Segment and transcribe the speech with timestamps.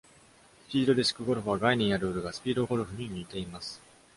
[0.67, 3.79] スピードディスクゴルフは、概念やルールがスピードゴルフに似ています。